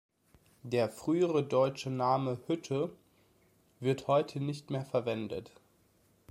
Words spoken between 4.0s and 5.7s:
heute nicht mehr verwendet.